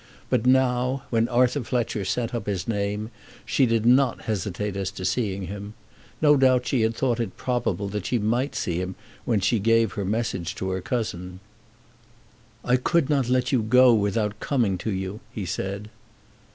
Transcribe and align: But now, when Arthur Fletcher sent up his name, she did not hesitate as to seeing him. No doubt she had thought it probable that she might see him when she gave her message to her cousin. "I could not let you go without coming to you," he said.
But 0.31 0.47
now, 0.47 1.03
when 1.11 1.29
Arthur 1.29 1.61
Fletcher 1.63 2.03
sent 2.05 2.33
up 2.33 2.47
his 2.47 2.67
name, 2.67 3.11
she 3.45 3.67
did 3.67 3.85
not 3.85 4.21
hesitate 4.23 4.75
as 4.75 4.89
to 4.89 5.05
seeing 5.05 5.45
him. 5.45 5.75
No 6.23 6.35
doubt 6.35 6.65
she 6.65 6.81
had 6.81 6.95
thought 6.95 7.19
it 7.19 7.37
probable 7.37 7.87
that 7.89 8.07
she 8.07 8.17
might 8.17 8.55
see 8.55 8.77
him 8.77 8.95
when 9.25 9.41
she 9.41 9.59
gave 9.59 9.91
her 9.91 10.03
message 10.03 10.55
to 10.55 10.71
her 10.71 10.81
cousin. 10.81 11.39
"I 12.65 12.77
could 12.77 13.11
not 13.11 13.29
let 13.29 13.51
you 13.51 13.61
go 13.61 13.93
without 13.93 14.39
coming 14.39 14.75
to 14.79 14.91
you," 14.91 15.19
he 15.31 15.45
said. 15.45 15.87